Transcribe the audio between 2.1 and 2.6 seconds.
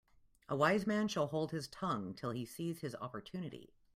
till he